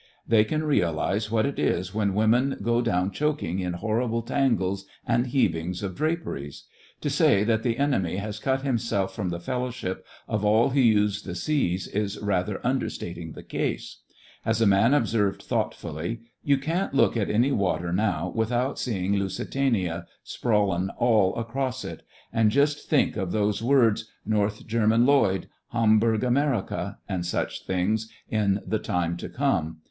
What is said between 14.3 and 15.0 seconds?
As a man